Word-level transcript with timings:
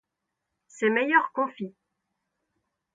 C'est 0.67 0.89
meilleur 0.89 1.21
confit. 1.35 1.75